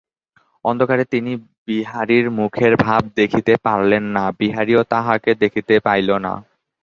[0.65, 1.31] অন্ধকারে তিনি
[1.67, 6.33] বিহারীর মুখের ভাব দেখিতে পাইলেন না, বিহারীও তাঁহাকে দেখিতে পাইল না।